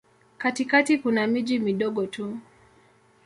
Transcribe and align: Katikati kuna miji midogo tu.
Katikati 0.37 0.97
kuna 0.97 1.27
miji 1.27 1.59
midogo 1.59 2.05
tu. 2.07 2.37